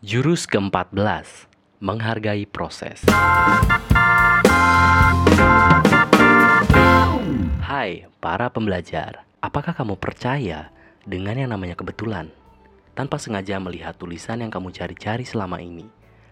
Jurus 0.00 0.48
ke-14 0.48 0.96
Menghargai 1.76 2.48
proses. 2.48 3.04
Hai 7.60 8.08
para 8.16 8.48
pembelajar. 8.48 9.28
Apakah 9.44 9.76
kamu 9.76 10.00
percaya 10.00 10.72
dengan 11.04 11.36
yang 11.36 11.52
namanya 11.52 11.76
kebetulan? 11.76 12.32
Tanpa 12.96 13.20
sengaja 13.20 13.60
melihat 13.60 13.92
tulisan 14.00 14.40
yang 14.40 14.48
kamu 14.48 14.72
cari-cari 14.72 15.28
selama 15.28 15.60
ini 15.60 15.84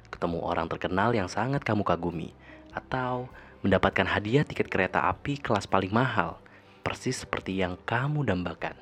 Ketemu 0.09 0.41
orang 0.48 0.64
terkenal 0.73 1.12
yang 1.12 1.29
sangat 1.29 1.61
kamu 1.61 1.85
kagumi 1.85 2.32
Atau 2.73 3.29
mendapatkan 3.61 4.09
hadiah 4.09 4.48
tiket 4.48 4.73
kereta 4.73 5.12
api 5.12 5.37
kelas 5.45 5.69
paling 5.69 5.93
mahal 5.93 6.41
Persis 6.80 7.21
seperti 7.21 7.61
yang 7.61 7.77
kamu 7.85 8.32
dambakan. 8.32 8.80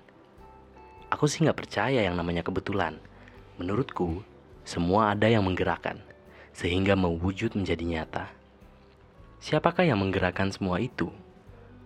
Aku 1.10 1.26
sih 1.26 1.42
nggak 1.42 1.58
percaya 1.58 2.06
yang 2.06 2.14
namanya 2.14 2.46
kebetulan. 2.46 3.02
Menurutku, 3.58 4.22
semua 4.66 5.14
ada 5.14 5.30
yang 5.30 5.46
menggerakkan, 5.46 6.02
sehingga 6.50 6.98
mewujud 6.98 7.54
menjadi 7.54 7.86
nyata. 7.86 8.26
Siapakah 9.38 9.86
yang 9.86 10.02
menggerakkan 10.02 10.50
semua 10.50 10.82
itu? 10.82 11.06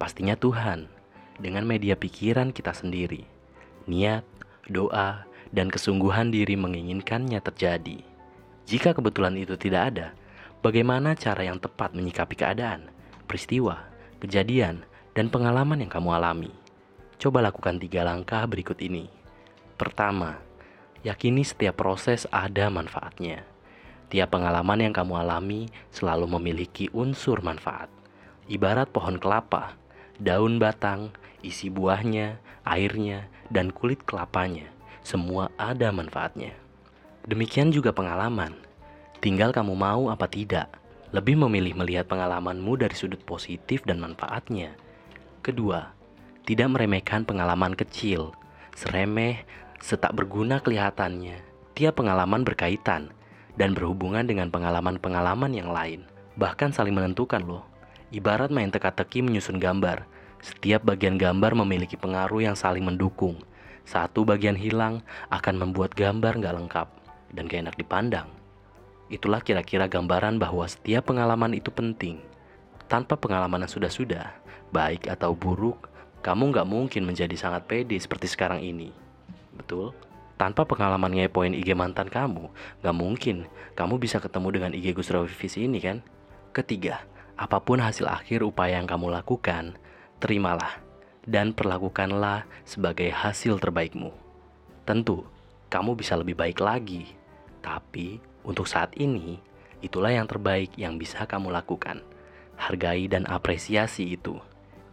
Pastinya 0.00 0.32
Tuhan, 0.32 0.88
dengan 1.36 1.68
media 1.68 1.92
pikiran 1.92 2.56
kita 2.56 2.72
sendiri, 2.72 3.28
niat, 3.84 4.24
doa, 4.64 5.28
dan 5.52 5.68
kesungguhan 5.68 6.32
diri 6.32 6.56
menginginkannya 6.56 7.36
terjadi. 7.44 8.00
Jika 8.64 8.96
kebetulan 8.96 9.36
itu 9.36 9.60
tidak 9.60 9.92
ada, 9.92 10.06
bagaimana 10.64 11.12
cara 11.12 11.44
yang 11.44 11.60
tepat 11.60 11.92
menyikapi 11.92 12.32
keadaan, 12.32 12.88
peristiwa, 13.28 13.76
kejadian, 14.24 14.88
dan 15.12 15.28
pengalaman 15.28 15.84
yang 15.84 15.92
kamu 15.92 16.16
alami? 16.16 16.52
Coba 17.20 17.44
lakukan 17.44 17.76
tiga 17.76 18.08
langkah 18.08 18.48
berikut 18.48 18.80
ini. 18.80 19.12
Pertama, 19.76 20.40
Yakini 21.00 21.40
setiap 21.40 21.80
proses 21.80 22.28
ada 22.28 22.68
manfaatnya. 22.68 23.48
Tiap 24.12 24.36
pengalaman 24.36 24.84
yang 24.84 24.92
kamu 24.92 25.16
alami 25.16 25.72
selalu 25.88 26.28
memiliki 26.36 26.92
unsur 26.92 27.40
manfaat. 27.40 27.88
Ibarat 28.50 28.92
pohon 28.92 29.16
kelapa, 29.16 29.80
daun 30.20 30.60
batang, 30.60 31.08
isi 31.40 31.72
buahnya, 31.72 32.36
airnya, 32.68 33.32
dan 33.48 33.72
kulit 33.72 34.04
kelapanya, 34.04 34.68
semua 35.00 35.48
ada 35.56 35.88
manfaatnya. 35.88 36.52
Demikian 37.24 37.72
juga 37.72 37.96
pengalaman. 37.96 38.52
Tinggal 39.24 39.56
kamu 39.56 39.72
mau 39.72 40.12
apa 40.12 40.28
tidak. 40.28 40.68
Lebih 41.16 41.40
memilih 41.46 41.74
melihat 41.80 42.06
pengalamanmu 42.12 42.76
dari 42.76 42.92
sudut 42.92 43.24
positif 43.24 43.82
dan 43.88 44.04
manfaatnya. 44.04 44.76
Kedua, 45.40 45.96
tidak 46.44 46.68
meremehkan 46.76 47.24
pengalaman 47.24 47.72
kecil, 47.72 48.36
seremeh 48.76 49.42
setak 49.80 50.12
berguna 50.12 50.60
kelihatannya. 50.60 51.40
Tiap 51.72 51.96
pengalaman 51.96 52.44
berkaitan 52.44 53.16
dan 53.56 53.72
berhubungan 53.72 54.28
dengan 54.28 54.52
pengalaman-pengalaman 54.52 55.50
yang 55.56 55.72
lain. 55.72 56.04
Bahkan 56.36 56.76
saling 56.76 56.92
menentukan 56.92 57.40
loh. 57.40 57.64
Ibarat 58.12 58.52
main 58.52 58.68
teka-teki 58.68 59.24
menyusun 59.24 59.56
gambar. 59.56 60.04
Setiap 60.44 60.84
bagian 60.84 61.16
gambar 61.16 61.56
memiliki 61.64 61.96
pengaruh 61.96 62.44
yang 62.44 62.56
saling 62.56 62.84
mendukung. 62.84 63.40
Satu 63.88 64.28
bagian 64.28 64.54
hilang 64.54 65.00
akan 65.32 65.56
membuat 65.56 65.96
gambar 65.96 66.36
nggak 66.36 66.54
lengkap 66.60 66.88
dan 67.32 67.48
gak 67.48 67.60
enak 67.64 67.76
dipandang. 67.80 68.28
Itulah 69.10 69.42
kira-kira 69.42 69.90
gambaran 69.90 70.38
bahwa 70.38 70.62
setiap 70.68 71.10
pengalaman 71.10 71.56
itu 71.56 71.72
penting. 71.74 72.22
Tanpa 72.86 73.18
pengalaman 73.18 73.66
yang 73.66 73.72
sudah-sudah, 73.72 74.30
baik 74.70 75.10
atau 75.10 75.34
buruk, 75.34 75.90
kamu 76.22 76.54
nggak 76.54 76.68
mungkin 76.68 77.02
menjadi 77.06 77.34
sangat 77.34 77.66
pede 77.66 77.98
seperti 77.98 78.30
sekarang 78.30 78.62
ini. 78.62 78.94
Betul? 79.60 79.92
Tanpa 80.40 80.64
pengalaman 80.64 81.12
ngepoin 81.12 81.52
IG 81.52 81.76
mantan 81.76 82.08
kamu, 82.08 82.48
gak 82.80 82.96
mungkin 82.96 83.44
kamu 83.76 84.00
bisa 84.00 84.16
ketemu 84.24 84.48
dengan 84.56 84.72
IG 84.72 84.96
Gus 84.96 85.12
Visi 85.36 85.68
ini 85.68 85.84
kan? 85.84 86.00
Ketiga, 86.56 87.04
apa 87.36 87.60
pun 87.60 87.76
hasil 87.76 88.08
akhir 88.08 88.40
upaya 88.40 88.80
yang 88.80 88.88
kamu 88.88 89.12
lakukan, 89.12 89.76
terimalah 90.16 90.80
dan 91.28 91.52
perlakukanlah 91.52 92.48
sebagai 92.64 93.12
hasil 93.12 93.60
terbaikmu. 93.60 94.16
Tentu, 94.88 95.28
kamu 95.68 95.92
bisa 95.92 96.16
lebih 96.16 96.40
baik 96.40 96.64
lagi, 96.64 97.04
tapi 97.60 98.16
untuk 98.40 98.64
saat 98.64 98.96
ini, 98.96 99.36
itulah 99.84 100.08
yang 100.08 100.24
terbaik 100.24 100.72
yang 100.80 100.96
bisa 100.96 101.28
kamu 101.28 101.52
lakukan. 101.52 102.00
Hargai 102.56 103.12
dan 103.12 103.28
apresiasi 103.28 104.16
itu. 104.16 104.40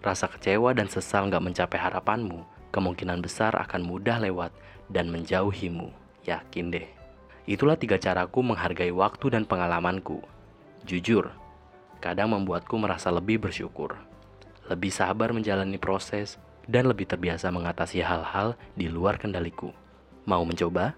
Rasa 0.03 0.27
kecewa 0.27 0.75
dan 0.75 0.91
sesal 0.91 1.31
gak 1.31 1.43
mencapai 1.43 1.79
harapanmu 1.79 2.56
kemungkinan 2.71 3.23
besar 3.23 3.55
akan 3.55 3.83
mudah 3.83 4.19
lewat 4.21 4.51
dan 4.91 5.11
menjauhimu. 5.11 5.91
Yakin 6.27 6.73
deh. 6.73 6.87
Itulah 7.47 7.79
tiga 7.79 7.95
caraku 7.95 8.43
menghargai 8.43 8.91
waktu 8.91 9.31
dan 9.31 9.47
pengalamanku. 9.47 10.19
Jujur, 10.83 11.31
kadang 12.03 12.35
membuatku 12.35 12.75
merasa 12.75 13.07
lebih 13.07 13.39
bersyukur, 13.39 13.95
lebih 14.67 14.91
sabar 14.91 15.31
menjalani 15.31 15.79
proses, 15.79 16.35
dan 16.67 16.91
lebih 16.91 17.07
terbiasa 17.07 17.47
mengatasi 17.47 18.03
hal-hal 18.03 18.59
di 18.75 18.91
luar 18.91 19.15
kendaliku. 19.15 19.71
Mau 20.27 20.43
mencoba? 20.43 20.93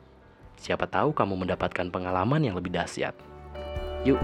Siapa 0.57 0.89
tahu 0.89 1.13
kamu 1.13 1.45
mendapatkan 1.45 1.87
pengalaman 1.93 2.41
yang 2.41 2.57
lebih 2.57 2.73
dahsyat. 2.73 3.13
Yuk! 4.03 4.19